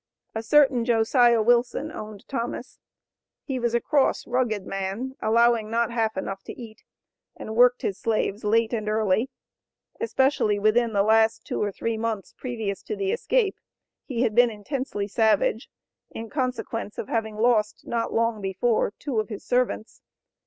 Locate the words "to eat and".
6.45-7.55